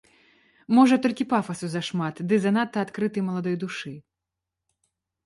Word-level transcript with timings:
Можа, 0.77 0.95
толькі 1.03 1.27
пафасу 1.33 1.69
зашмат 1.73 2.15
ды 2.31 2.39
занадта 2.45 2.77
адкрытай 2.85 3.25
маладой 3.29 3.55
душы. 3.65 3.93